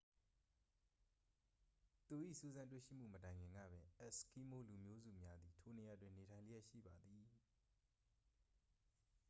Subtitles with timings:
[2.05, 7.23] သူ၏စူးစမ်းတွေ့ရှိမှု မတိုင်ခင်ကပင် အက်စ်ကီးမိုး လူမျိုးစုများသည် ထိုနေရာတွင် နေထိုင်လျက်ရှိပါသည်